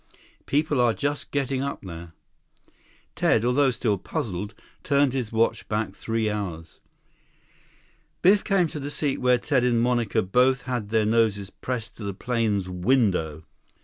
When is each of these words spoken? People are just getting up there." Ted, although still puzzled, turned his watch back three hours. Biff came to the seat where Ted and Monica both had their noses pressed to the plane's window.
People 0.47 0.81
are 0.81 0.95
just 0.95 1.29
getting 1.29 1.61
up 1.61 1.81
there." 1.83 2.13
Ted, 3.15 3.45
although 3.45 3.69
still 3.69 3.99
puzzled, 3.99 4.55
turned 4.83 5.13
his 5.13 5.31
watch 5.31 5.67
back 5.69 5.93
three 5.93 6.27
hours. 6.27 6.79
Biff 8.23 8.43
came 8.43 8.67
to 8.69 8.79
the 8.79 8.89
seat 8.89 9.21
where 9.21 9.37
Ted 9.37 9.63
and 9.63 9.79
Monica 9.79 10.23
both 10.23 10.63
had 10.63 10.89
their 10.89 11.05
noses 11.05 11.51
pressed 11.51 11.97
to 11.97 12.03
the 12.03 12.15
plane's 12.15 12.67
window. 12.67 13.43